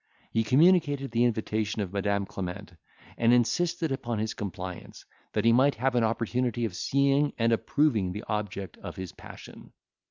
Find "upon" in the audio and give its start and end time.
3.91-4.17